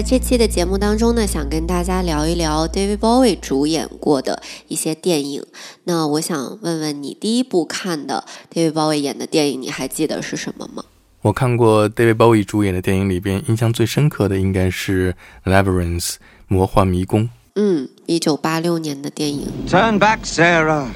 [0.00, 5.44] 在这期的节目当中呢，想跟大家聊一聊 David Bowie 主演过的一些电影。
[5.84, 10.82] 那我想问问你，第一部看的 David Bowie 演的电影，你还记得是什么吗？
[11.20, 15.14] 我看过 David Bowie 主演的电影里边，印象最深刻的应该是
[15.52, 16.12] 《Labyrinth》
[16.48, 17.28] 魔幻迷宫。
[17.56, 19.48] 嗯，一九八六年的电影。
[19.68, 20.88] Turn back, Sarah.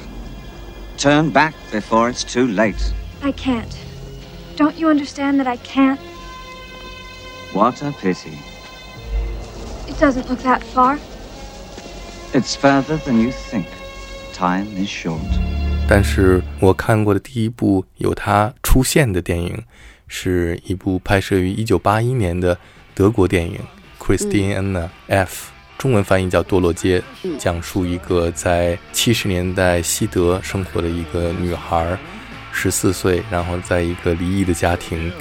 [0.97, 2.81] Turn back before it's too late.
[3.21, 3.69] I can't.
[4.57, 5.99] Don't you understand that I can't?
[7.53, 8.31] What a pity.
[9.95, 10.99] It doesn't look that far.
[12.33, 13.67] It's further than you think.
[14.33, 15.21] Time is short.
[15.89, 19.63] 但是我看过的第一部有他出现的电影，
[20.09, 22.59] 是一部拍摄于一九八一年的
[22.93, 23.61] 德国电影
[24.05, 27.01] 《Christiana F》，中文翻译叫《堕落街》，
[27.39, 31.97] 讲述一个在七十年代西德生活的一个女孩，
[32.51, 35.13] 十四岁，然后在一个离异的家庭，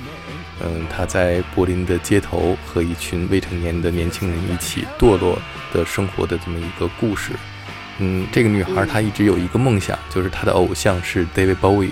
[0.61, 5.37] 嗯，她在柏林的街头和一群未成年的年轻人一起堕落
[5.73, 7.31] 的生活的这么一个故事。
[7.99, 11.91] 嗯，这个女孩她一直有一个梦想，就是她的偶像是 David Bowie，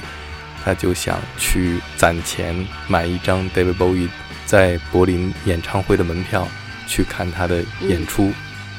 [0.64, 4.08] 她就想去攒钱买一张 David Bowie
[4.46, 6.48] 在柏林演唱会的门票，
[6.88, 8.32] 去看他的演出。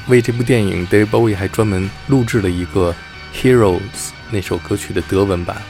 [0.09, 2.95] 为这部电影，David Bowie 还专门录制了一个
[3.41, 3.79] 《Heroes》
[4.31, 5.63] 那首歌曲的德文版，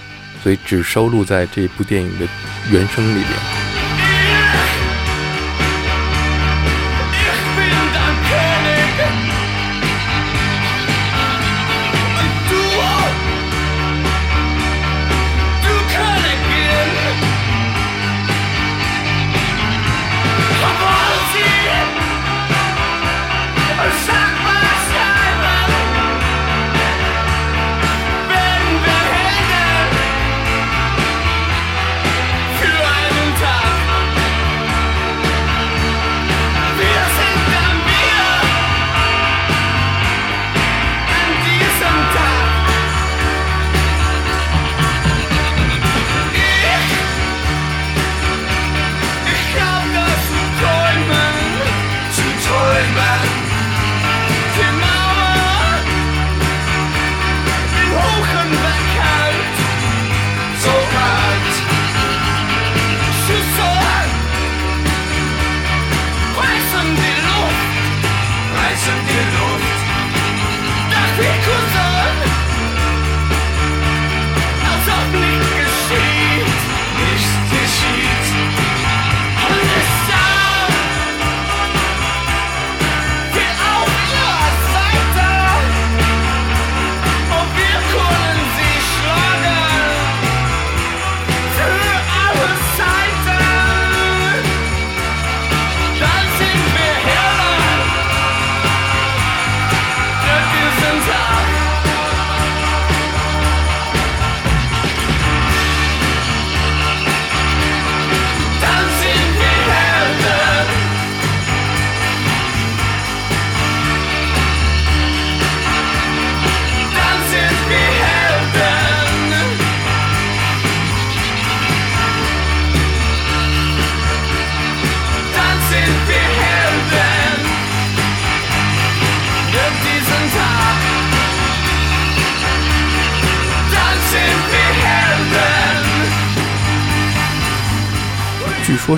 [0.43, 2.27] 所以只收录在这部电影的
[2.71, 3.72] 原声里边。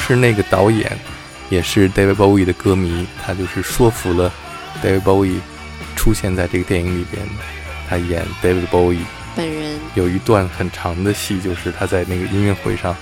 [0.07, 0.91] 是那个导演，
[1.49, 4.31] 也是 David Bowie 的歌迷，他就是说服了
[4.83, 5.39] David Bowie
[5.97, 7.27] 出现在这个电影里边。
[7.89, 9.05] 他演 David Bowie
[9.37, 12.97] 本人有一段很长的戏，就是他在那个音乐会上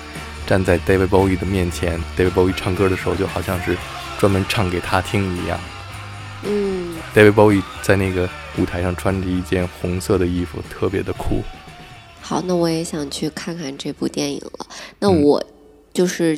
[0.47, 3.77] 站在 David Bowie 的面前，David Bowie 唱歌的时候就好像是
[4.19, 5.59] 专门唱给他听一样。
[6.45, 8.29] 嗯，David Bowie 在那个
[8.59, 11.43] 舞台上穿着一件红色的衣服，特别的酷。
[12.21, 14.67] 好，那我也想去看看这部电影了。
[14.99, 15.43] 那我
[15.93, 16.37] 就是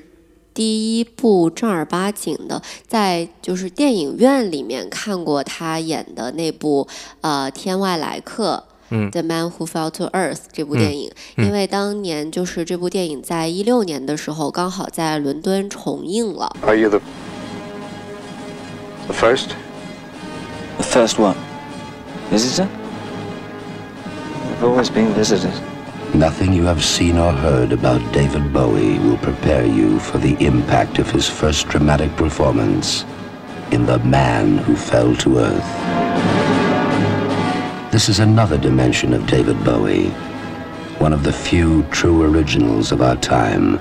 [0.54, 6.88] 第一部正儿八经的，在就是电影院里面看过他演的那部
[7.20, 8.64] 呃《天外来客》。
[8.90, 16.54] 嗯《The Man Who Fell to Earth》这部电影，嗯因为当年就是这部电影在一六年的时候，刚好在伦敦重映了。
[16.60, 17.00] Are you the
[19.06, 19.48] the first?
[20.76, 21.34] The first one.
[22.30, 22.68] Visitor?
[24.60, 25.50] I've always been visited.
[26.14, 31.00] Nothing you have seen or heard about David Bowie will prepare you for the impact
[31.00, 33.04] of his first dramatic performance
[33.72, 35.92] in The Man Who Fell to Earth.
[37.90, 40.10] This is another dimension of David Bowie,
[40.98, 43.80] one of the few true originals of our time.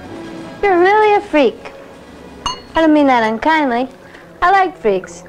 [0.64, 1.72] You're really a freak.
[2.48, 3.88] I don't mean that unkindly.
[4.42, 5.24] I like freaks.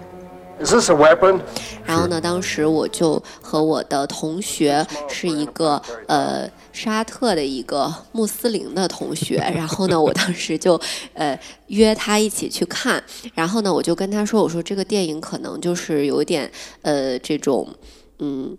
[0.61, 1.41] Is this a weapon?
[1.85, 10.81] 然后呢，当时我就和我的同学是一个呃沙特的一个穆斯林的同学， 然后呢，我当时就
[11.13, 13.03] 呃约他一起去看，
[13.35, 16.51] 然后呢，我就跟他说，我说这个电影可能就是有点
[16.83, 17.69] 呃这种
[18.21, 18.57] 嗯。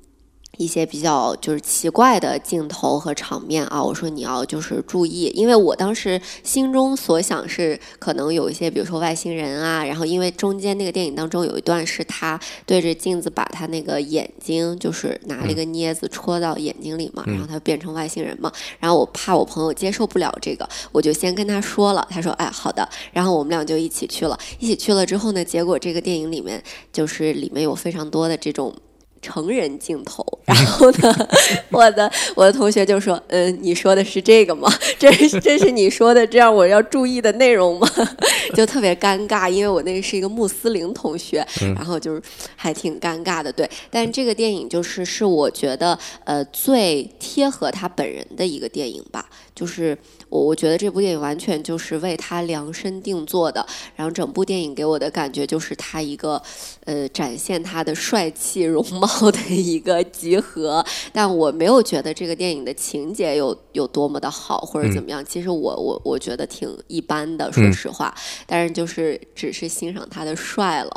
[0.57, 26.63] 一些比较就是奇怪的镜头和场面啊，我说你要就是注意，因为我当时心中所想是可能有一些，比如说外星人啊，然后因为中间那个电影当中有一段是他对着镜子把他那个眼睛就是拿了一个镊子戳到眼睛里嘛，然后他变成外星人嘛，然后我怕我朋友接受不了这个，我就先跟他说了，他说哎好的，然后我们俩就一起去了，一起去了之后呢，结果这个电影里面
[26.93, 28.73] 就是里面有非常多的这种。
[29.21, 31.29] 成人镜头， 然后呢，
[31.71, 34.71] 我的我的同学就说：“嗯，你说的是这个吗？
[34.99, 37.89] 这这是你说的这样我要注意的内容吗？”
[38.53, 41.45] 就特别尴尬，因为我那个是一个穆斯林同学，
[41.75, 42.21] 然后就是
[42.55, 43.51] 还挺尴尬的。
[43.51, 49.97] 对，但这个电影就是是我觉得呃最贴合他本人的一个电影吧，就是
[50.35, 53.65] 我我觉得这部电影完全就是为他量身定做的，
[53.95, 56.41] 然后整部电影给我的感觉就是他一个
[56.85, 59.05] 呃展现他的帅气容貌。
[59.31, 65.23] 的一个集合，但我没有觉得这个电影的情节有有多么的好或者怎么样。
[65.25, 68.13] 其实我我我觉得挺一般的，说实话。
[68.45, 70.91] 但是就是只是欣赏他的帅了，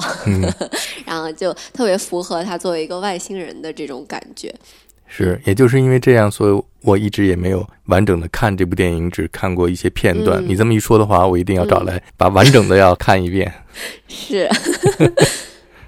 [1.07, 4.55] 然后就特别符合他作为一个外星人的这种感觉。
[5.09, 10.47] 是，也就是因为这样，所以我一直也没有完整的看这部电影，只看过一些片段。
[10.47, 13.53] 你这么一说的话，我一定要找来把完整的要看一遍。
[14.07, 14.49] 是。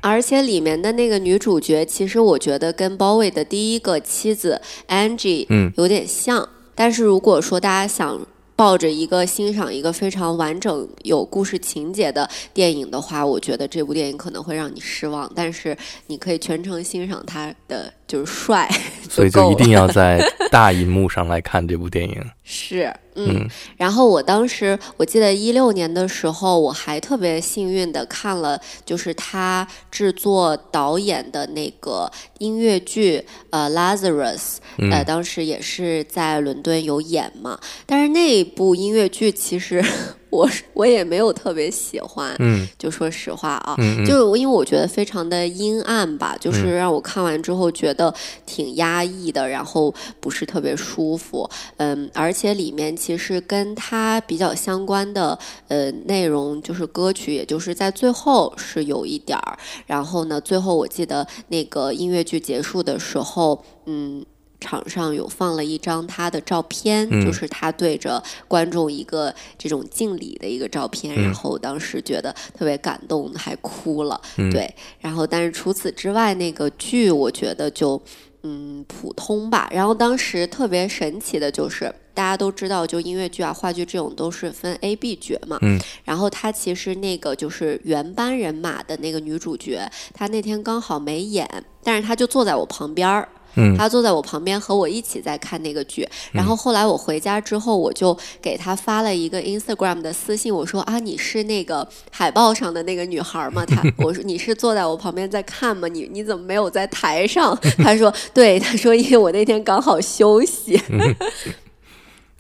[0.03, 4.59] 而且里面的那个女主角，其实我觉得跟包伟的第一个妻子
[4.89, 6.49] Angie 嗯有点像。
[6.75, 8.19] 但是如果说大家想
[8.57, 15.31] 抱着一个欣赏一个非常完整有故事情节的电影的话，我觉得这部电影可能会让你失望。
[15.35, 15.77] 但是
[16.07, 18.69] 你可以全程欣赏它的就是帅，
[19.09, 20.21] 所以就一定要在
[20.51, 22.21] 大荧幕上来看这部电影。
[22.43, 22.93] 是。
[23.17, 23.47] 嗯，
[23.77, 34.57] 然后我当时我记得一六年的时候，我还特别幸运的看了，就是他制作导演的那个音乐剧，呃，Lazarus，
[34.91, 37.59] 呃，当时也是在伦敦有演嘛。
[37.85, 39.85] 但是那部音乐剧其实
[40.31, 52.91] 我我也没有特别喜欢，嗯，就说实话啊，嗯，就因为我觉得非常的阴暗吧，就是让我看完之后觉得挺压抑的，然后不是特别舒服，嗯，而且里面。
[53.01, 55.39] 其实跟他比较相关的
[55.69, 59.59] 呃内容就是歌曲，也就是在最后是有一点儿。
[59.87, 64.23] 然后呢，最后我记得那个音乐剧结束的时候，嗯，
[64.61, 71.15] 场上有放了一张他的照片，就是他对着观众一个这种敬礼的一个照片。
[71.21, 74.21] 然后当时觉得特别感动，还哭了。
[74.37, 78.01] 对，然后但是除此之外，那个剧我觉得就。
[78.43, 79.69] 嗯，普通吧。
[79.71, 85.59] 然后当时特别神奇的就是，大家都知道，就音乐剧啊、话剧这种都是分 A、B 角嘛。
[85.61, 85.79] 嗯。
[86.05, 91.47] 然后她其实那个就是原班人马的那个女主角，她那天刚好没演，
[91.85, 93.29] 但是她就坐在我旁边儿。
[93.77, 103.65] 他坐在我旁边和我一起在看那个剧，然后后来我回家之后，我就给他发了一个 Instagram 的私信，我说啊，你是那个海报上的那个女孩吗？
[103.69, 105.89] 他我说你是坐在我旁边在看吗？
[105.89, 107.57] 你你怎么没有在台上？
[107.79, 110.81] 他说对，他说因为我那天刚好休息。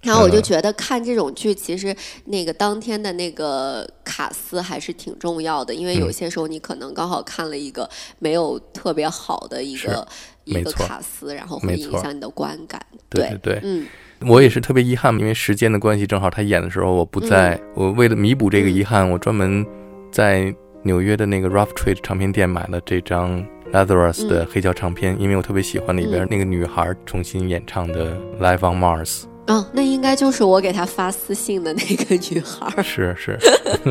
[0.02, 7.86] 然后我就觉得看这种剧，其实那个当天的那个卡司还是挺重要的，因为有些时候你可能刚好看了一个
[8.18, 10.08] 没有特别好的一个
[10.44, 12.80] 一个卡司，然后会影响你的观感。
[13.08, 13.86] 对对，嗯，
[14.20, 19.66] 我也是特别遗憾，因为时间的关系，正好他演的时候我不在，我为了弥补这个遗憾，我专门
[20.10, 29.24] 在纽约的那个 Rough Trade 唱片店买了这张 Lazarus 的黑胶唱片，因为我特别喜欢里边那个女孩重新演唱的 Live on Mars。
[29.46, 32.82] 哦，那应该就是我给他发私信的那个女孩。
[32.82, 33.38] 是是。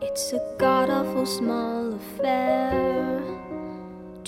[0.00, 2.97] It's a god awful small affair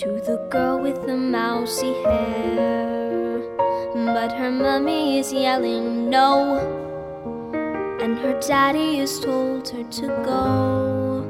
[0.01, 3.37] to the girl with the mousy hair,
[3.93, 6.57] but her mummy is yelling no,
[8.01, 11.23] and her daddy has told her to go.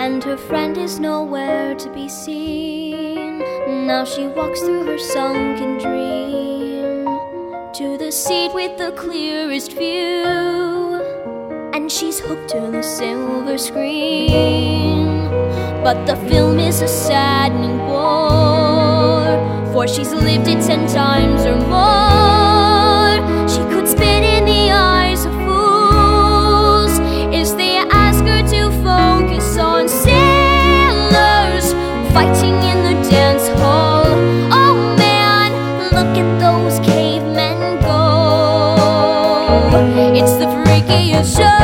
[0.00, 3.38] and her friend is nowhere to be seen.
[3.86, 7.04] Now she walks through her sunken dream
[7.74, 10.24] to the seat with the clearest view,
[11.74, 15.09] and she's hooked to the silver screen.
[15.82, 19.38] But the film is a saddening bore,
[19.72, 23.16] for she's lived it ten times or more.
[23.48, 26.98] She could spit in the eyes of fools
[27.34, 31.72] if they ask her to focus on sailors
[32.12, 34.04] fighting in the dance hall.
[34.52, 35.50] Oh man,
[35.96, 38.04] look at those cavemen go.
[40.14, 41.56] It's the freakiest show.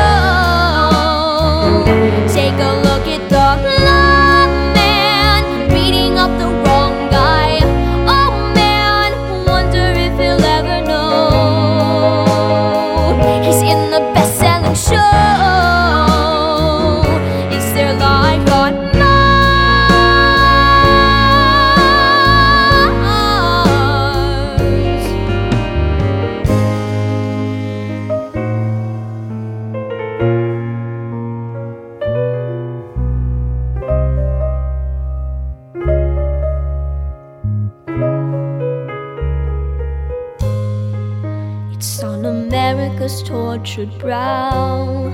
[43.85, 45.11] Brow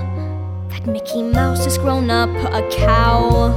[0.71, 3.49] that Mickey Mouse has grown up a cow.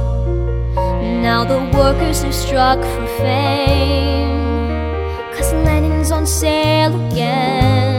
[1.22, 4.26] Now the workers are struck for fame.
[5.32, 7.95] Cause Lenin's on sale again.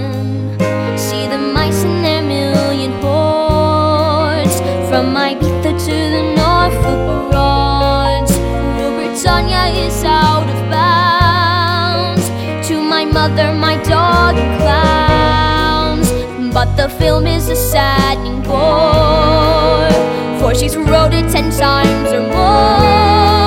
[16.78, 19.90] The film is a saddening bore.
[20.40, 23.47] For she's wrote it ten times or more.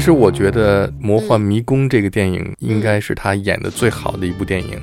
[0.00, 4.80] 其实我觉得《魔幻迷宫》这个电影应该是他演的最好的一部电影，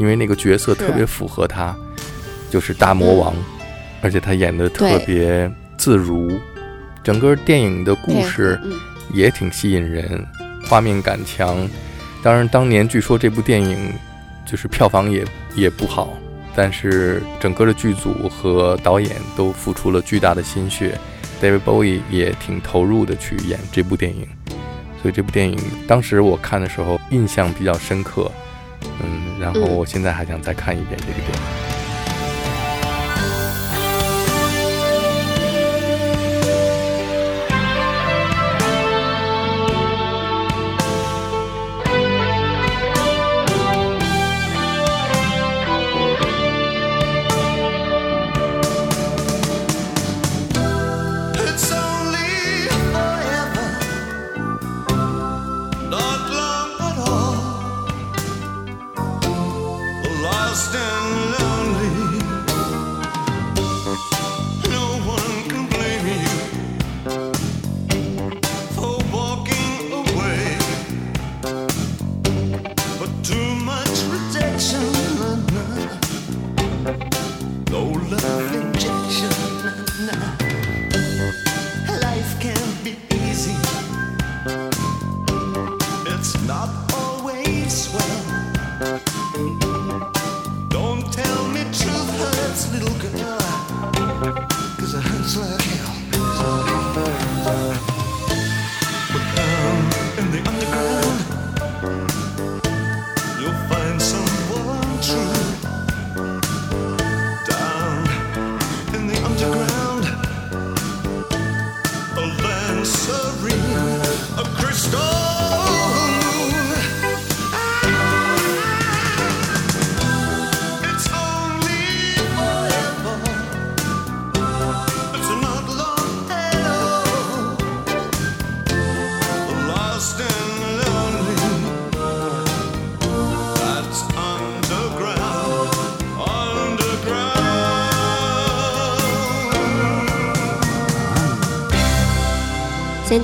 [0.00, 1.72] 因为那个角色特别符合他，
[2.50, 3.32] 就是大魔王，
[4.00, 6.32] 而且他演的特别自如，
[7.04, 8.72] 整个电影的故事嗯
[9.14, 10.26] 也挺吸引人，
[10.64, 11.56] 画面感强。
[12.20, 13.92] 当然，当年据说这部电影
[14.44, 16.12] 就是票房也也不好，
[16.56, 20.98] 但是整个的剧组和导演都付出了巨大的心血
[21.40, 24.26] ，David Bowie 也挺投入的去演这部电影，
[25.06, 28.28] 所以这部电影当时我看的时候印象比较深刻，
[28.82, 31.75] 嗯，然后嗯我现在还想再看一遍这个电影。
[60.56, 60.95] Stand.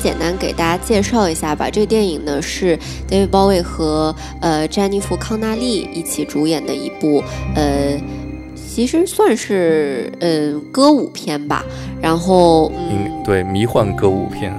[0.03, 1.71] 简单给大家介绍一下吧。
[1.71, 2.77] 这个电影呢是
[3.09, 7.23] David Bowie 和呃詹妮弗康纳利一起主演的一部
[7.55, 7.97] 呃，
[8.57, 11.65] 其实算是嗯、呃、歌舞片吧。
[12.01, 14.53] 然后，嗯，对，迷幻歌舞片，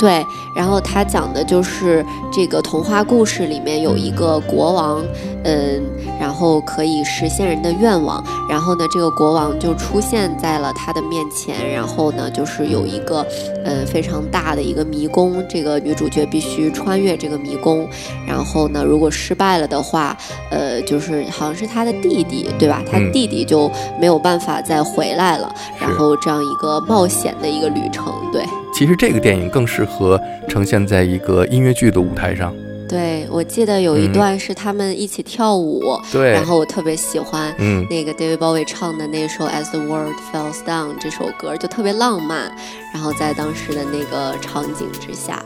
[0.00, 2.02] 对，然后他讲的就是
[2.32, 5.04] 这个童话故事里面有一个国王，
[5.44, 5.82] 嗯，
[6.18, 13.26] 然后可以实现人的愿望，然后呢，这个国王就出现在了他的面前，然后呢，就是有一个，
[13.66, 17.86] 嗯，非常大的一个迷宫，这个女主角必须穿越这个迷宫，
[18.26, 20.16] 然后呢，如果失败了的话，
[20.50, 22.82] 呃，就是好像是他的弟弟，对吧？
[22.90, 28.42] 他嗯弟弟就没有办法再回来了，然后这样一个冒险的一个旅程，对。
[28.80, 30.18] 其实这个电影更适合
[30.48, 32.54] 呈现在一个音乐剧的舞台上。
[32.88, 42.50] 对，我记得有一嗯段是他们一起跳舞，对然后我特别喜欢嗯，那个 David Bowie 唱的那首《As the World Falls Down》这首歌，就特别浪漫。
[42.94, 45.42] 然后在当时的那个场景之下，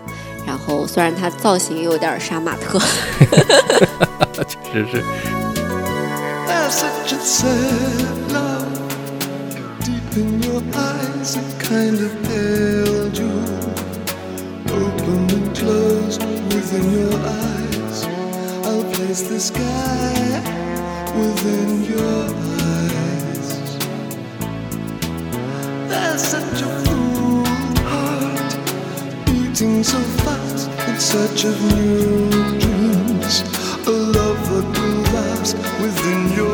[0.47, 2.79] 然后虽然他造型有点杀马特，
[4.73, 5.03] 确实是。
[10.17, 13.33] In your eyes, it kind of held you.
[14.71, 18.05] Open and closed within your eyes.
[18.67, 20.41] I'll place the sky
[21.19, 22.23] within your
[22.71, 23.49] eyes.
[25.91, 27.45] There's such a full
[27.91, 28.51] heart
[29.27, 33.43] beating so fast in search of new dreams.
[33.87, 36.54] A love that will last within your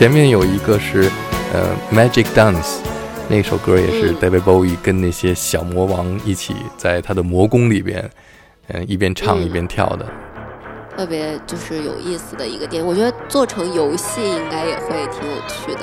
[0.00, 1.10] 前面有一个是
[1.52, 2.78] 呃 Magic Dance
[3.28, 8.10] 那首歌也是 David Bowie 跟那些小魔王一起在他的魔宫里边，
[8.68, 10.06] 嗯，一边唱一边跳的，
[10.96, 15.80] 特别就是有意思的一个点，我觉得做成游戏应该也会挺有趣的。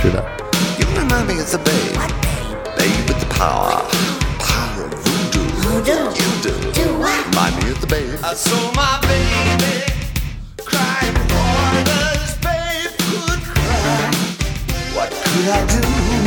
[0.00, 0.24] 是的。
[15.36, 16.25] could I do?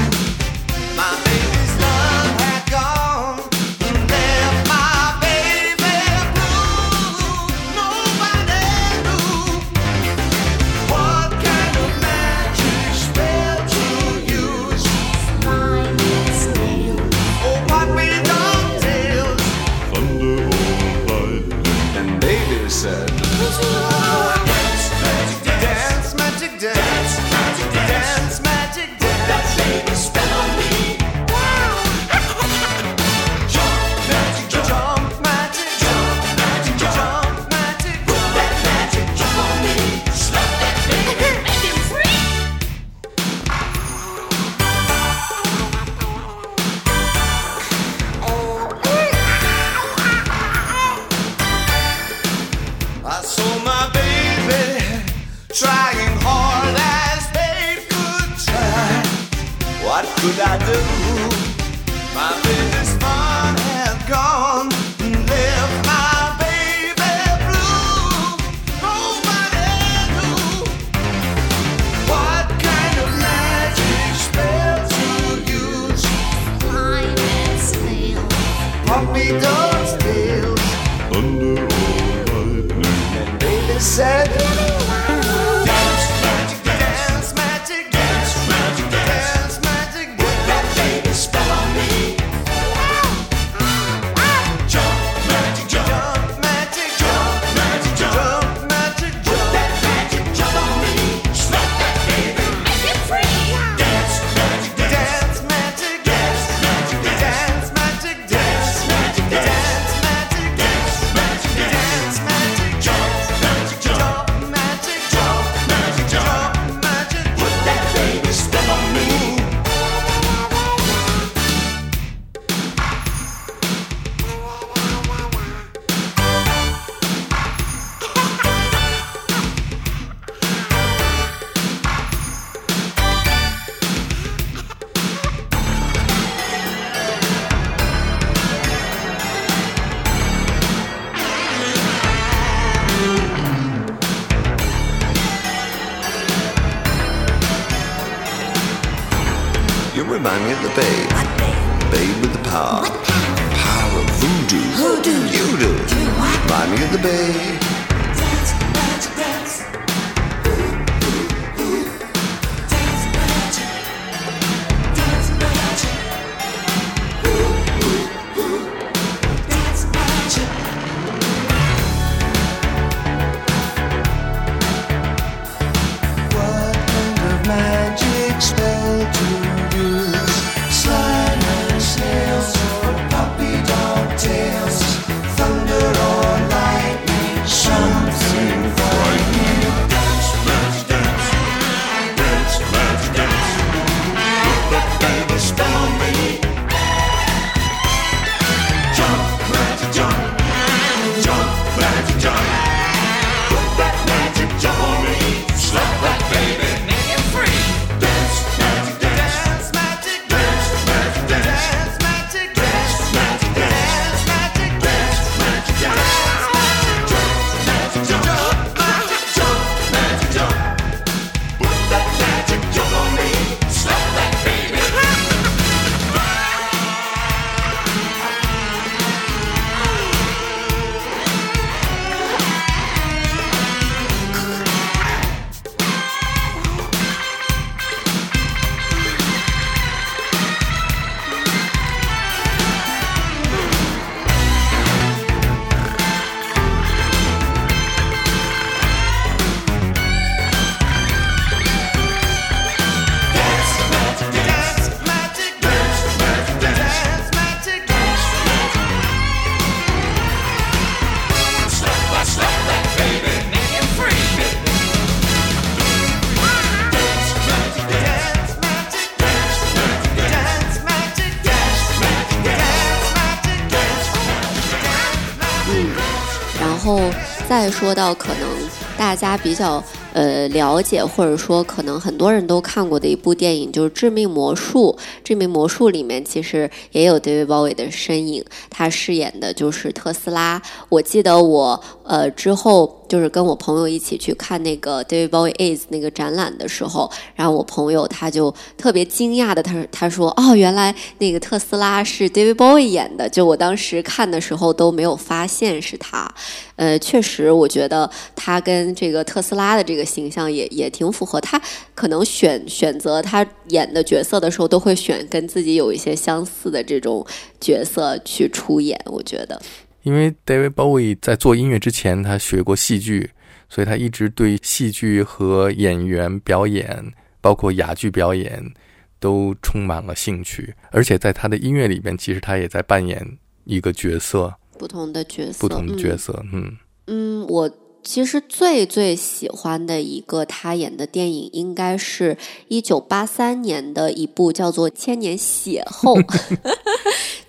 [277.89, 278.47] 说到可能
[278.95, 284.95] 大家比较呃了解，或者说可能很多人都看过的一部电影，就是《致命魔术》。
[285.23, 290.61] 《致命魔术》里面其实也有 David Bowie 的身影，他饰演的就是特斯拉。
[290.87, 303.29] 我记得我呃之后就是跟我朋友一起去看那个 David Bowie Is 那个展览的时候，然后我朋友他就特别惊讶的，他说他说哦，原来那个特斯拉是 David Bowie 演的。
[303.29, 306.29] 就我当时看的时候都没有发现是他。
[306.75, 311.39] 呃，确实，我觉得他跟这个特斯拉的这个形象也也挺符合。
[311.41, 311.61] 他
[311.93, 317.25] 可能选选择他演的角色的时候，都会选跟自己有一些相似的这种
[317.59, 318.99] 角色去出演。
[319.05, 319.61] 我觉得，
[320.03, 323.31] 因为 David Bowie 在做音乐之前，他学过戏剧，
[323.69, 328.73] 所以他一直对戏剧和演员表演，包括哑剧表演，
[329.19, 330.73] 都充满了兴趣。
[330.91, 334.53] 而且在他的音乐里边，其实他也在扮演一个角色。
[334.77, 337.69] 不同的角色，不同的角色，嗯嗯，我
[338.03, 346.19] 其实最最喜欢的一个他演的电影，应该是一九八三年的一部叫做《千年血后》，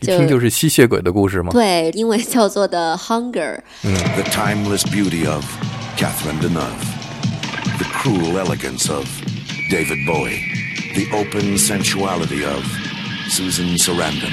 [0.01, 1.51] 一听就是吸血鬼的故事吗？
[1.53, 3.57] 对，英文叫做的《Hunger》。
[3.85, 5.45] 嗯，The timeless beauty of
[5.97, 6.85] Catherine Deneuve,
[7.79, 9.07] the cruel elegance of
[9.71, 10.41] David Bowie,
[10.95, 12.65] the open sensuality of
[13.29, 14.33] Susan Sarandon.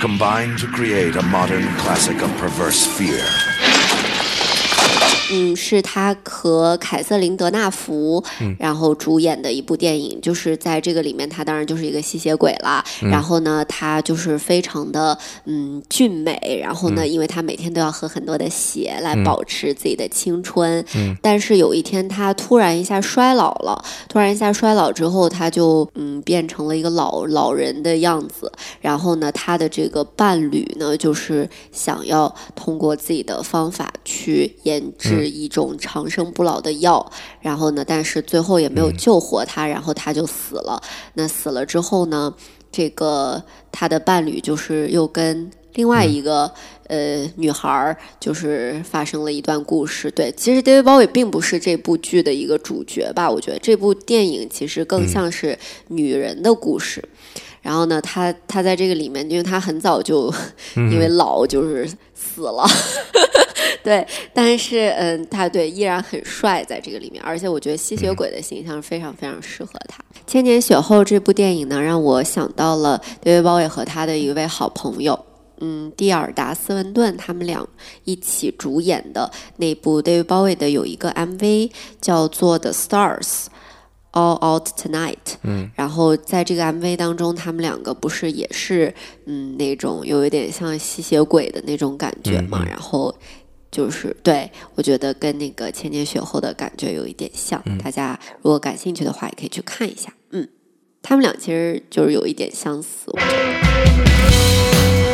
[0.00, 3.20] combine to create a modern classic of perverse fear.
[5.30, 12.84] 嗯，是他和凯瑟琳·德纳福，嗯然后主演的一部电影，就是在这个里面，他当然就是一个吸血鬼啦。
[13.02, 20.84] 嗯然后呢，他就是非常的嗯俊美，然后呢，嗯因为他每天都要喝很多的血来嗯保持自己的青春。
[20.94, 28.50] 嗯但是有一天，他突然一下衰老了，突然一下衰老之后，他就嗯变成了一个老老人的样子。
[28.80, 37.10] 然后呢，他的这个伴侣呢，就是想要通过自己的方法去研制嗯一种长生不老的药。
[37.40, 40.80] 然后呢，但是最后也没有嗯救活他，然后他就死了。
[41.14, 42.32] 那死了之后呢，
[42.70, 46.50] 这个他的伴侣就是又跟另外一个、
[46.88, 50.10] 呃女孩儿，就是发生了一段故事。
[50.10, 53.30] 对，其实 David Bowie 并不是这部剧的一个主角吧？
[53.30, 55.56] 我觉得这部电影其实更嗯像是
[55.88, 57.02] 女人的故事。
[57.62, 60.32] 然后呢，他他在这个里面，因为他很早就
[60.74, 61.88] 因为老就是
[62.34, 62.64] 死了，
[63.82, 69.98] 对，但是嗯，他对依然很帅在这个里面，而且我觉得吸血鬼的形象非常非常适合他。
[70.26, 75.26] 《千年雪后》这部电影呢，让我想到了 David Bowie 和他的一位好朋友。
[75.62, 77.66] 嗯，蒂尔达·斯文顿他们俩
[78.04, 83.20] 一起主演的那部 David Bowie 的有一个 MV 叫做《The Stars》。
[84.12, 88.92] All Out Tonight，嗯，然后在这个 MV 当中，他们两个不是也是
[89.26, 93.14] 嗯那种有一点像吸血鬼的那种感觉嘛，嗯嗯然后
[93.70, 100.12] 就是对我觉得跟那个《千年雪后》的感觉有一点像，嗯大家如果感兴趣的话，也可以去看一下。
[100.32, 100.48] 嗯，
[101.02, 105.09] 他们俩其实就是有一点相似，我觉得。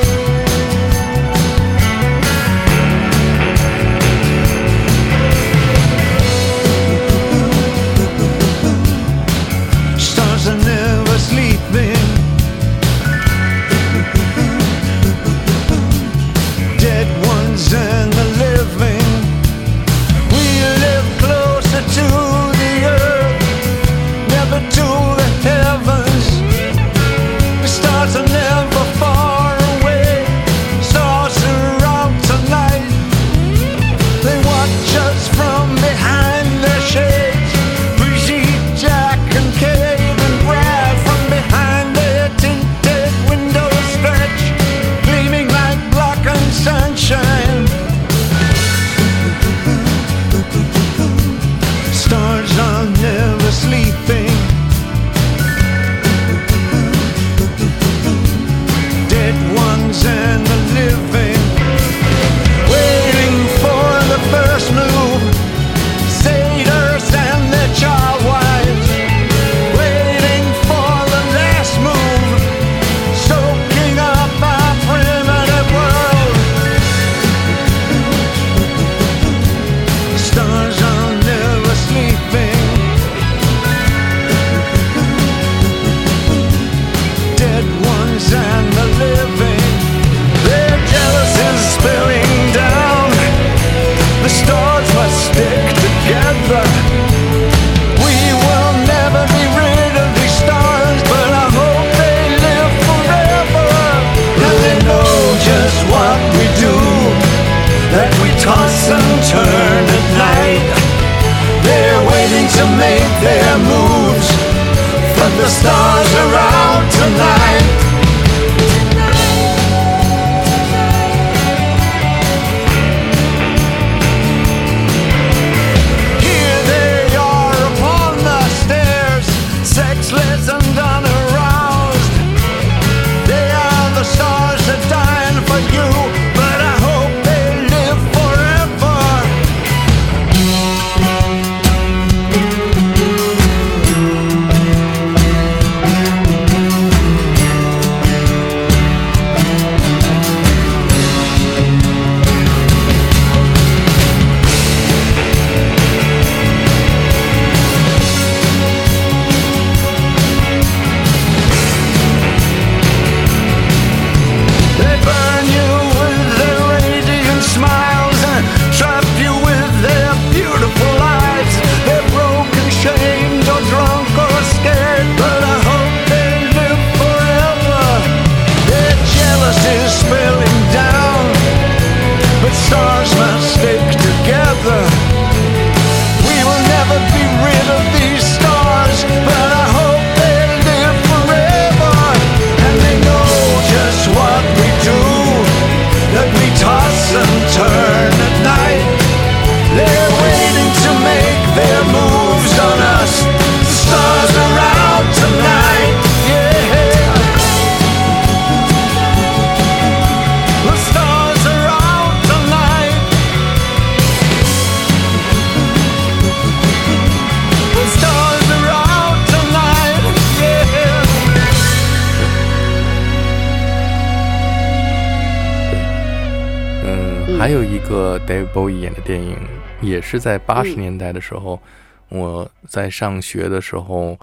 [227.46, 229.38] 还有一个 David Bowie 演的电影，
[229.80, 231.61] 也是在八十嗯年代的时候，
[232.09, 234.18] 我在上学的时候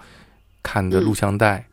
[0.62, 1.64] 看的录像带。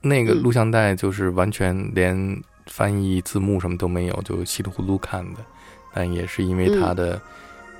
[0.00, 5.40] 那个嗯录像带就是完全连翻译字幕什么都没有，就稀里糊涂看的。
[5.92, 7.20] 但也是因为他的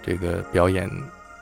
[0.02, 0.90] 这个表演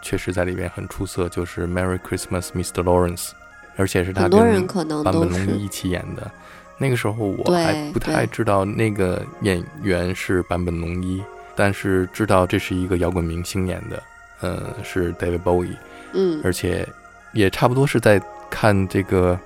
[0.02, 2.82] 确实在里边很出色，就是 Merry Christmas, Mr.
[2.82, 3.30] Lawrence，
[3.78, 6.30] 而且是他跟人可能坂本龙一一起演的。
[6.76, 11.22] 那个时候我还不太知道那个演员是坂本龙一，
[11.58, 14.00] 但是知道这是一个摇滚明星演的，
[14.42, 15.74] 嗯，是 David Bowie，
[16.12, 16.88] 嗯而且
[17.32, 19.36] 也差不多是在看这个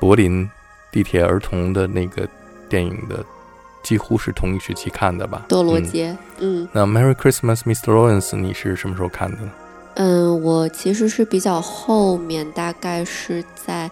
[0.00, 0.50] 柏林
[0.90, 2.28] 地铁儿童的那个
[2.68, 3.24] 电影的，
[3.84, 5.46] 几乎是同一时期看的吧。
[5.48, 7.92] 多罗嗯街，嗯那 Merry Christmas, Mr.
[7.92, 9.52] Lawrence，你是什么时候看的呢？
[9.94, 13.88] 嗯，我其实是比较后面，大概是在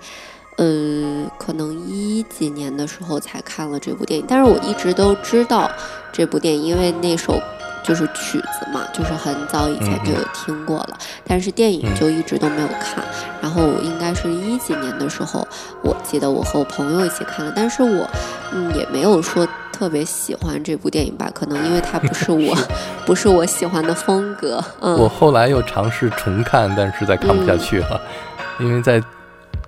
[0.57, 5.71] 呃可能一几年的时候才看了这部电影，但是我一直都知道
[6.13, 7.41] 这部电影，因为那首。
[7.85, 13.05] 就是曲子嘛，就是很早以前就有听过了，但是电影就一直都没有看。
[13.41, 15.47] 然后我应该是一几年的时候，
[15.85, 18.05] 我记得我和我朋友一起看了，但是我
[18.53, 22.59] 嗯也没有说特别喜欢这部电影吧，可能因为它不是我
[23.07, 24.61] 不是我喜欢的风格。
[24.81, 28.01] 嗯，我后来又尝试重看，但是实在看不下去了，
[28.59, 29.01] 因为在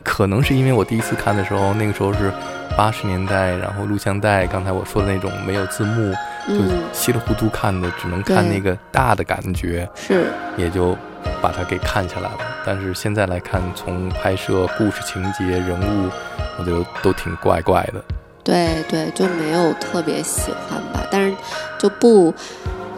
[0.02, 2.32] 可能是因为我第一次看的时候，那个时候是
[2.76, 6.12] 八十年代，然后录像带，刚才我说的那种没有字幕，
[6.46, 10.26] 就嗯稀里糊涂看的，只能看那个大的感觉，是
[10.56, 10.96] 也就
[11.42, 12.38] 把它给看下来了。
[12.64, 16.10] 但是现在来看，从拍摄、故事情节、人物，
[16.58, 18.02] 我觉得都挺怪怪的。
[18.44, 21.36] 对对，就没有特别喜欢吧，但是
[21.78, 22.34] 就不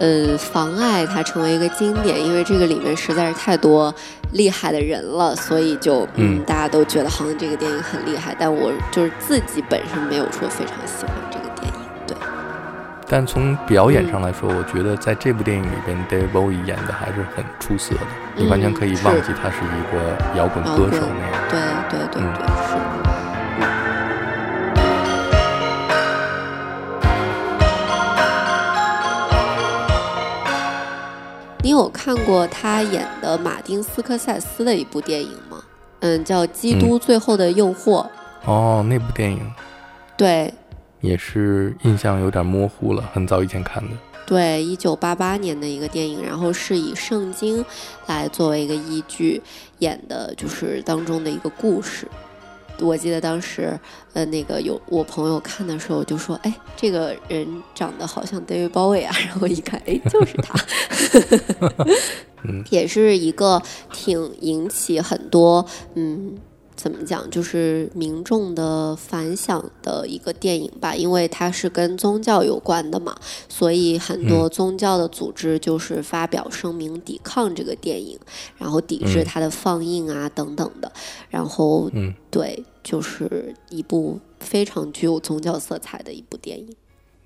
[0.00, 3.94] 呃妨碍它成为一个经典，因为这个里面实在是太多
[4.32, 11.72] 厉害的人了，所以就嗯嗯大家都觉得好像这个电影很厉害，但我就是自己本身没有说非常喜欢这个电影。
[12.06, 12.16] 对，
[13.06, 18.00] 但从表演上来说，我觉得在这部电影里边，David Bowie 演的还是很出色的，
[18.36, 21.42] 你完全可以忘记他是一个摇滚歌手那样。
[21.50, 23.09] 对对对嗯对，是。
[31.62, 35.62] 你有看过他演的马丁斯科塞斯的一部电影吗？
[36.00, 38.02] 嗯，叫《基督最后的诱惑》。
[38.46, 39.52] 哦，那部电影
[40.16, 40.52] 对
[41.02, 43.90] 也是印象有点模糊了，很早以前看的。
[44.24, 47.62] 对，一九八八年的一个电影，然后是以圣经
[48.06, 49.42] 来作为一个依据
[49.80, 52.08] 演的，就是当中的一个故事。
[52.80, 53.78] 我记得当时，
[54.12, 59.14] 呃，那个有我朋友看的时候就说：“哎，这个人长得好像 David Bowie 啊。
[59.26, 60.54] ”然后一看，哎，就是他。
[62.44, 63.62] 嗯， 也是一个
[63.92, 65.64] 挺引起很多
[65.94, 66.36] 嗯。
[66.80, 73.14] 怎么讲，就是民众的反响的一个电影吧，因为它是跟宗教有关的嘛，
[73.50, 78.18] 所以很多宗教的组织就是发表声明抵抗这个电影，
[78.56, 79.26] 然后抵制嗯。
[79.26, 80.90] 它的放映啊等等的，
[81.28, 86.74] 然后嗯，对，就是一部非常具有宗教色彩的一部电影。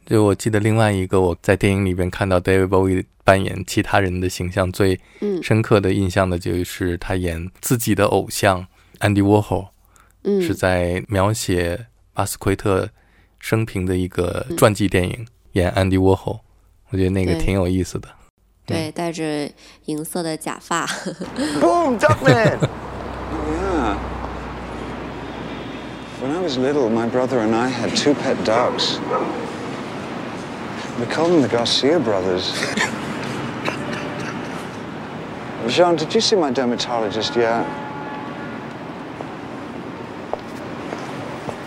[0.05, 5.43] 就我记得另外一个我在电影里边看到 David Bowie 扮演其他人的形象最嗯。
[5.43, 8.67] 深刻的印象的就是他演自己的偶像
[9.01, 9.69] Andy Warhol，
[10.23, 12.91] 嗯，是在描写巴斯奎特
[13.39, 16.41] 生平的一个传记电影，演 Andy Warhol，
[16.91, 18.09] 我觉得那个挺有意思的。
[18.67, 19.51] 对，戴着
[19.85, 20.87] 银色的假发。
[21.61, 22.59] Boom, Duckman!
[22.61, 23.97] yeah.
[26.23, 28.99] When I was little, my brother and I had two pet dogs.
[30.99, 32.55] We called them the Garcia brothers.
[35.69, 37.67] Jean, did you see my dermatologist yet?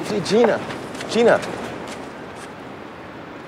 [0.10, 0.58] Hey, Gina.
[1.10, 1.38] Gina.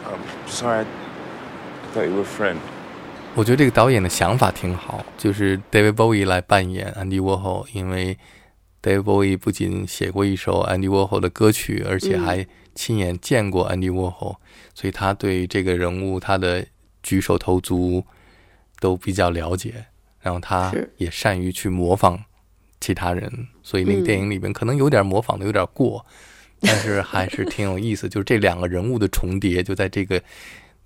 [0.05, 0.85] I'm sorry.
[0.85, 2.57] I thought you were a friend.
[3.33, 8.17] 我觉得这个导演的想法挺好，就是 David Bowie 来扮演 Andy Warhol，，因为
[8.81, 12.45] David Bowie 不仅写过一首 Andy Warhol 的歌曲，而且还
[12.75, 14.35] 亲眼见过安迪沃霍，
[14.73, 16.65] 所以他对这个人物他的
[17.01, 18.03] 举手投足
[18.81, 19.85] 都比较了解，
[20.19, 22.25] 然后他也善于去模仿
[22.81, 26.05] 其他人，所以那个嗯电影里面可能有点模仿的有点过，
[26.61, 30.21] 但是还是挺有意思，就是这两个人物的重叠，就在这个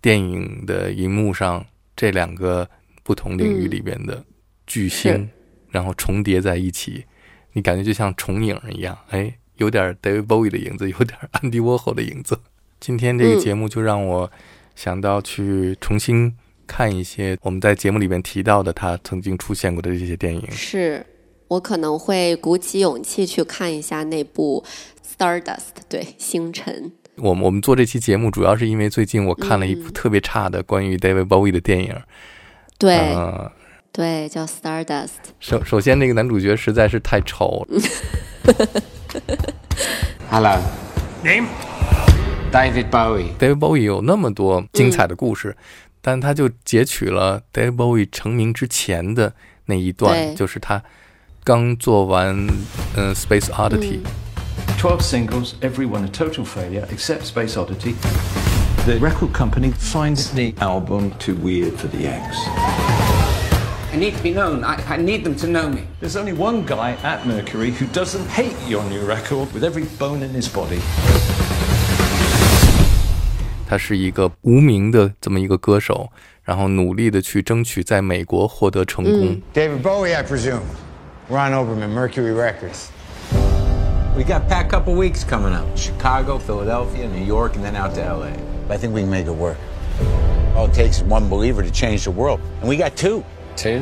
[0.01, 1.65] 电影的荧幕上，
[1.95, 2.69] 这两个
[3.03, 4.24] 不同领域里边的
[4.67, 5.28] 巨星，是
[5.71, 7.05] 然后重叠在一起，
[7.53, 12.39] 你感觉就像重影一样，哎，有点 David Bowie 的影子，有点安迪沃霍的影子。
[12.80, 14.32] 今天这个嗯节目就让我
[14.76, 16.36] 想到去重新
[16.67, 20.51] 看一些我们在节目里面提到的他曾经出现过的这些电影。
[20.51, 21.05] 是
[21.47, 24.63] 我可能会鼓起勇气去看一下那部
[25.18, 25.45] 《Stardust》，
[25.88, 26.91] 对，星辰。
[27.18, 31.95] 我们我们做这期节目，主要是因为最近我看了一部嗯特别差的关于 David Bowie 的电影。
[32.80, 33.51] 对、呃，
[33.91, 35.09] 对，叫 Stardust。
[35.39, 37.82] 首首先，那个男主角实在是太丑了。
[40.30, 40.59] Hello.
[41.24, 41.47] Name?
[42.51, 43.38] David Bowie.
[43.38, 45.55] David Bowie 有那么多精彩的故事，
[46.01, 49.34] 但他就截取了 David Bowie 成名之前的
[49.66, 50.84] 那一段，就是他
[51.43, 52.36] 刚做完
[52.95, 53.99] 嗯、Space Oddity，、
[54.82, 57.94] 12 singles, every one a total failure except Space Oddity.
[58.86, 62.36] The record company finds the album too weird for the Yanks.
[63.92, 64.64] I need to be known.
[64.64, 65.82] I, I need them to know me.
[66.01, 70.22] There's only one guy at Mercury who doesn't hate your new record with every bone
[70.22, 70.80] in his body.
[73.66, 76.11] 他是一个无名的这么一个歌手，
[76.44, 79.42] 然后努力的去争取在美国获得成功。
[79.53, 80.62] David Bowie, I presume.
[81.28, 82.86] Ron Oberman, Mercury Records.
[84.16, 87.95] We got a packed couple weeks coming up Chicago, Philadelphia, New York, and then out
[87.95, 88.30] to LA.
[88.68, 89.57] But I think we can make it work.
[90.55, 92.39] All it takes is one believer to change the world.
[92.61, 93.24] And we got two.
[93.55, 93.82] Two?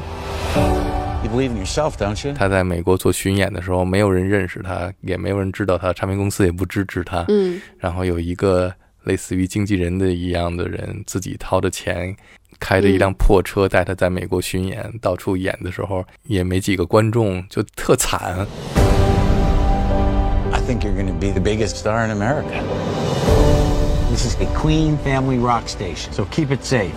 [1.22, 2.34] You believe in yourself, don't you?
[2.34, 7.26] 他在美国做巡演的时候，没有人认识他，也没有人知道他，唱片公司也不支持他。
[7.28, 8.74] 嗯，然后有一个
[9.04, 12.16] 类似于经纪人的一样的人，自己掏着钱，
[12.58, 18.48] 开着一辆破车带他在美国巡演，到处演的时候也没几个观众，就特惨。
[20.62, 22.62] I think you're going to be the biggest star in America.
[24.12, 26.94] This is a Queen family rock station, so keep it safe.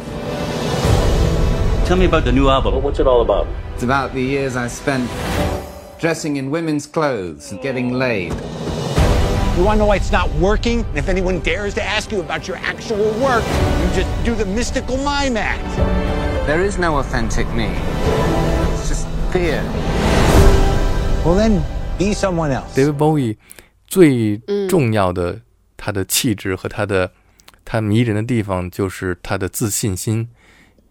[1.87, 2.83] Tell me about the new album.
[2.83, 3.47] What's it all about?
[3.73, 5.11] It's about the years I spent
[5.99, 8.35] dressing in women's clothes and getting laid.
[8.35, 10.81] You want to know why it's not working?
[10.81, 14.45] And if anyone dares to ask you about your actual work, you just do the
[14.45, 15.65] mystical mime act.
[16.47, 17.69] There is no authentic me.
[18.75, 19.63] It's just fear.
[21.25, 21.65] Well, then
[21.99, 22.75] be someone else.
[22.75, 23.37] David Bowie
[23.87, 24.39] 最
[24.69, 25.41] 重要的
[25.77, 27.11] 他的气质和他的
[27.65, 30.29] 他迷人的地方就是他的自信心，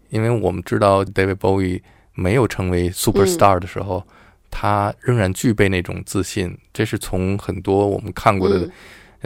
[0.08, 1.82] 因为我们知道 David Bowie
[2.14, 4.04] 没有成为 superstar 的时候，
[4.50, 8.58] 他仍然具备那种自信，这是从很多我们看过的。
[8.60, 8.72] 嗯。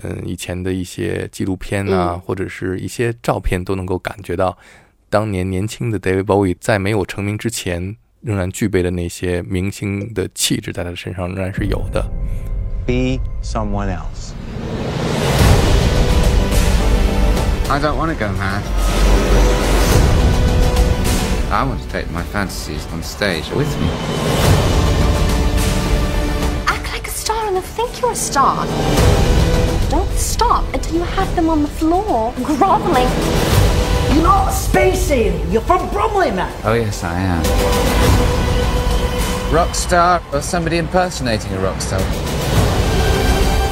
[0.04, 2.20] 嗯，以前的一些纪录片啊，嗯。
[2.20, 4.56] 或者是一些照片，都能够感觉到，
[5.10, 12.01] 当年年轻的 David Bowie 在没有成名之前，仍然具备的那些明星的气质，在他的身上仍然是有的。
[12.85, 14.33] Be someone else.
[17.69, 18.61] I don't want to go mad.
[21.49, 23.87] I want to take my fantasies on stage with me.
[26.65, 28.65] Act like a star and they'll think you're a star.
[29.89, 33.07] Don't stop until you have them on the floor, groveling.
[34.18, 35.48] You're not a space alien.
[35.52, 36.50] You're from Bromley, man.
[36.64, 37.40] Oh, yes, I am.
[39.54, 42.00] Rock star or somebody impersonating a rock star?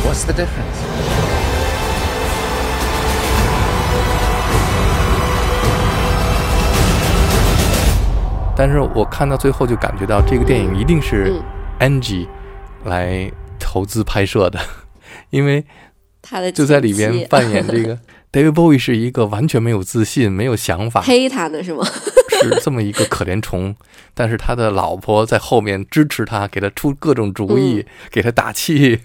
[0.04, 0.78] What's the difference?
[8.56, 11.42] 但是我看到最后就感觉到这个电影一定是
[11.80, 12.28] 嗯 Angie
[12.84, 13.28] 来
[13.58, 14.60] 投资拍摄的，
[15.30, 15.64] 因为
[16.22, 17.98] 他的就在里边扮演这个
[18.36, 21.82] David Bowie 是一个完全没有自信、没有想法，黑他的是吗？
[22.42, 23.74] 是这么一个可怜虫。
[24.12, 29.00] 但是他的老婆在后面支持他，给他出各种主意，给他打气，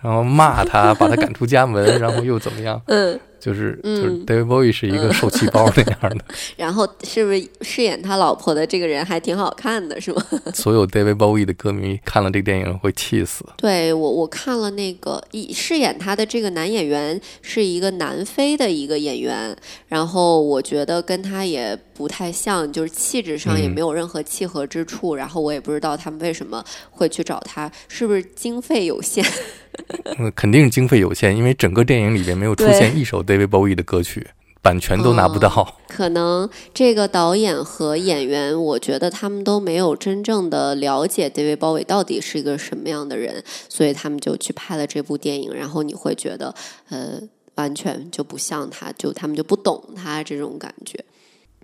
[0.00, 2.80] 然后骂他，把他赶出家门，然后又怎么样？
[2.86, 6.24] 嗯，就是嗯就是 David Bowie 是一个受气包那样的。
[6.56, 10.22] 然后是不是饰演他老婆的这个人还挺好看的，是吗？
[10.54, 13.44] 所有 David Bowie 的歌迷看了这个电影会气死。
[13.56, 19.56] 对我，我看了那个一饰演他的这个男演员是一个南非的一个演员，
[19.88, 25.14] 然后我觉得跟他也不太像，就是气质上也嗯没有任何契合之处。
[25.14, 29.22] 然后我也不知道他们为什么会去找他，是不是经费有限？
[30.18, 34.28] 嗯，肯定是经费有限，因为整个电影里边没有出现一首 David Bowie 的歌曲，
[34.62, 35.76] 版权都拿不到。
[35.88, 45.52] 可能这个导演和演员，我觉得他们都没有真正的了解 David Bowie 到底是一个什么样的人，所以他们就去拍了这部电影。
[45.52, 46.54] 然后你会觉得，
[46.88, 47.20] 呃，
[47.56, 51.04] 完全就不像他，就他们就不懂他这种感觉。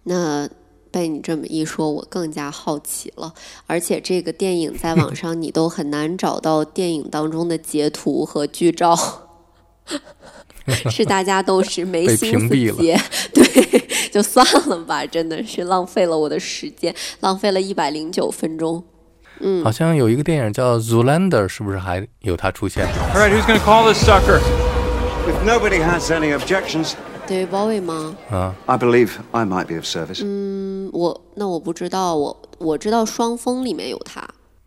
[0.07, 0.49] 那
[0.91, 3.33] 被你这么一说，我更加好奇了。
[3.67, 8.97] 而且这个电影在网上你都很难找到电影当中的截图和剧照。
[10.91, 13.01] 是大家都是 没被心思屏蔽了截，
[13.33, 18.83] 对，就算了吧，真的是浪费了我的时间，浪费了一百零九分钟。
[19.39, 22.85] 嗯好，像有一个电影叫《Zoolander》，是不是还有他出现
[23.15, 24.41] ？All right, who's gonna call this sucker?
[25.29, 26.95] If nobody has any objections,
[27.27, 28.17] David Bowie 吗？
[28.31, 30.21] 啊，I believe I might be of service.
[30.23, 34.27] 嗯，我那我不知道，我我知道《双峰》里面有他。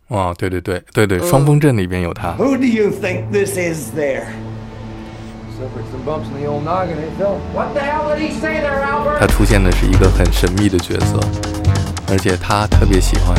[0.09, 2.33] 哦，对对对对对，嗯双峰镇里边有他。
[2.37, 4.25] Who do you think this is there?
[7.53, 9.19] What the hell did he say there, Albert?
[9.19, 11.19] 他出现的是一个很神秘的角色，
[12.07, 13.35] 而且他特别喜欢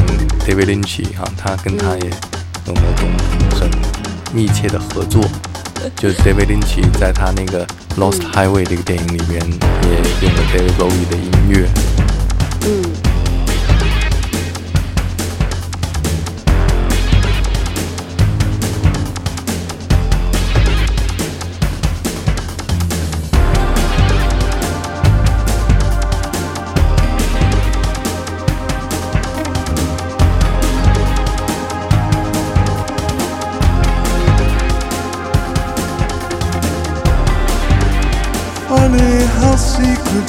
[0.47, 2.11] David Lynch 哈，他跟他也
[2.67, 3.09] 有某种
[3.59, 3.71] 很
[4.35, 5.23] 密切的合作。
[5.97, 7.67] 就 David Lynch 在他那个
[7.97, 11.69] Lost Highway 这个电影里面也用了 David Bowie 的音乐。
[12.67, 13.10] 嗯。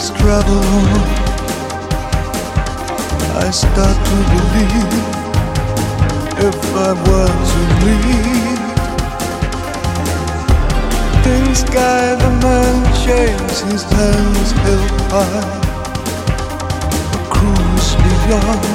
[0.01, 0.63] Secrets travel.
[3.37, 4.93] I start to believe
[6.47, 8.61] if I were to leave.
[11.31, 15.59] In sky, the man shaves his hands held high.
[17.13, 18.65] A cruise beyond,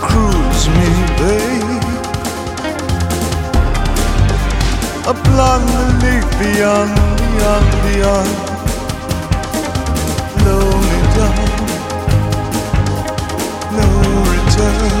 [0.00, 1.84] cruise me, babe.
[5.06, 6.94] A blonde beyond,
[7.36, 8.53] beyond, beyond
[10.44, 11.36] no return.
[13.72, 13.86] No
[14.30, 14.93] return.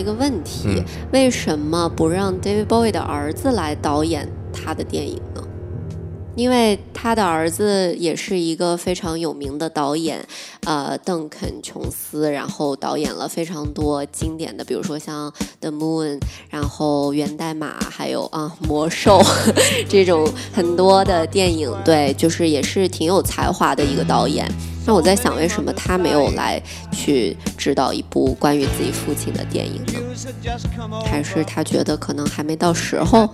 [0.00, 0.82] A 个问题：
[1.12, 5.42] 为什么不让 David Bowie 的儿子来导演他的电影呢？
[6.36, 10.24] 因为他的儿子也是一个非常有名的导演，
[10.64, 15.30] 呃，邓肯·琼斯，然后导演了非常多经典的，比如说像
[15.60, 19.18] 《The Moon》，然后《源代码》，还有啊《魔兽》
[19.86, 24.50] 这种很多的电影，对，就是也是挺有才华的一个导演。
[24.86, 26.60] 那我在想，为什么他没有来
[26.90, 30.00] 去指导一部关于自己父亲的电影呢？
[31.04, 33.28] 还是他觉得可能还没到时候？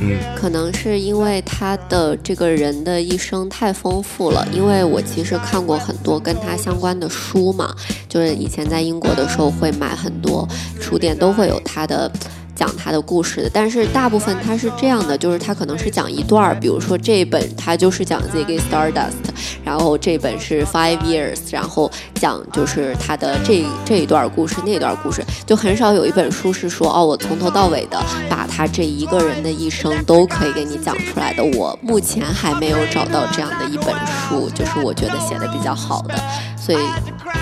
[0.00, 4.46] 嗯， 可能是因为他的这个人的一生太丰富了。
[4.52, 7.74] 因为我其实看过很多跟他相关的书嘛，
[8.08, 10.46] 就是以前在英国的时候会买很多
[10.80, 12.10] 书店都会有他的。
[12.60, 19.32] 讲他的故事的，但是大部分他是这样的，就是他可能是讲一段儿，比如说这本他就是讲 Ziggy Stardust，
[19.64, 27.98] 然后这本是 Five Years，然后讲就是他的这这一段故事那段故事，就很少有一本书是说哦，我从头到尾的
[28.28, 31.42] 把他这一个人的一生都可以给你讲出来的。
[31.42, 36.14] 我目前还没有找到这样的一本书，就是我觉得写的比较好的，
[36.58, 36.78] 所以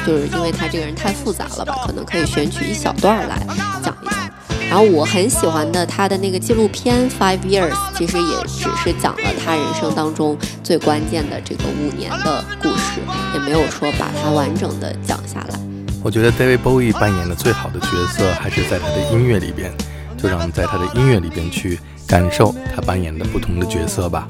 [0.06, 3.44] 就是因为他这个人太复杂了吧，可能可以选取一小段来
[3.82, 4.27] 讲一讲。
[4.68, 13.00] 然后我很喜欢的他的那个纪录片《Five Years》，其实也只是讲了他人生当中最关键的这个五年的故事，
[13.32, 15.58] 也没有说把它完整的讲下来。
[16.02, 19.72] 我觉得 David Bowie 扮演的最好的角色还是在他的音乐里边，
[20.16, 24.28] 就让我们在他的音乐里边去感受他扮演的不同的角色吧。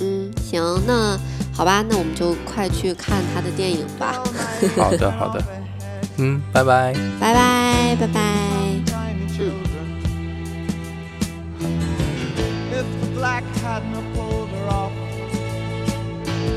[0.00, 1.18] 嗯，行，那
[1.52, 4.14] 好吧，那我们就快去看他的电影吧。
[4.76, 5.42] 好的，好的，
[6.18, 9.71] 嗯，拜拜，拜拜，拜拜。
[13.22, 14.92] Black hadn't pulled her off,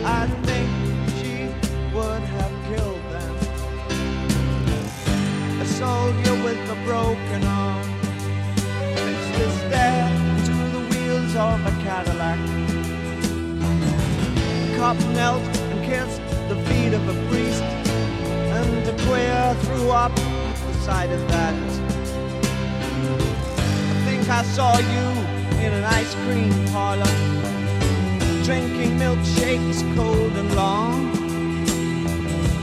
[0.04, 0.68] I think
[1.20, 1.36] she
[1.94, 3.34] would have killed them.
[5.62, 7.86] A soldier with a broken arm
[8.96, 10.10] fixed his stare
[10.48, 12.40] to the wheels of a Cadillac.
[14.66, 17.62] The cop knelt and kissed the feet of a priest,
[18.58, 21.54] and the queer threw up the sight of that.
[23.94, 25.35] I think I saw you
[25.66, 27.16] in an ice cream parlor,
[28.44, 31.16] drinking milkshakes cold and long,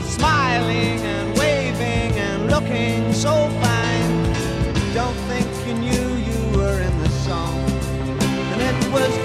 [0.03, 4.13] smiling and waving and looking so fine.
[4.93, 7.59] Don't think you knew you were in the song,
[8.53, 9.22] and it was